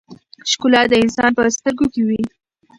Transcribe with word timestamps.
ښکلا 0.51 0.81
د 0.91 0.93
انسان 1.03 1.29
په 1.37 1.41
سترګو 1.57 1.85
کې 1.93 2.01
وي. 2.07 2.21